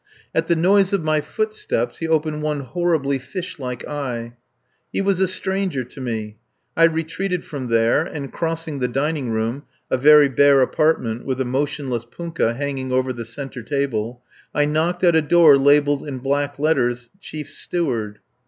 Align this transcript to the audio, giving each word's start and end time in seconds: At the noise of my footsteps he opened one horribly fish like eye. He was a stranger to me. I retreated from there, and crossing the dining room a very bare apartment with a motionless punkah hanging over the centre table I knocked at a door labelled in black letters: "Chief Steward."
At 0.33 0.47
the 0.47 0.55
noise 0.55 0.93
of 0.93 1.03
my 1.03 1.21
footsteps 1.21 1.99
he 1.99 2.07
opened 2.07 2.41
one 2.41 2.61
horribly 2.61 3.19
fish 3.19 3.59
like 3.59 3.87
eye. 3.87 4.33
He 4.91 4.99
was 4.99 5.19
a 5.19 5.27
stranger 5.27 5.83
to 5.83 6.01
me. 6.01 6.37
I 6.75 6.85
retreated 6.85 7.43
from 7.43 7.67
there, 7.67 8.01
and 8.01 8.33
crossing 8.33 8.79
the 8.79 8.87
dining 8.87 9.29
room 9.29 9.61
a 9.91 9.99
very 9.99 10.27
bare 10.27 10.61
apartment 10.63 11.23
with 11.23 11.39
a 11.39 11.45
motionless 11.45 12.05
punkah 12.05 12.55
hanging 12.55 12.91
over 12.91 13.13
the 13.13 13.25
centre 13.25 13.61
table 13.61 14.23
I 14.55 14.65
knocked 14.65 15.03
at 15.03 15.15
a 15.15 15.21
door 15.21 15.55
labelled 15.55 16.07
in 16.07 16.17
black 16.17 16.57
letters: 16.57 17.11
"Chief 17.19 17.47
Steward." 17.47 18.17